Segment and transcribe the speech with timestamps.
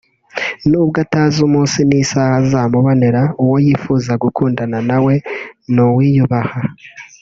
[0.69, 5.13] nubwo atazi umunsi n’isaha azamubonera uwo yifuza gukundana na we
[5.73, 6.59] ni uwiyubaha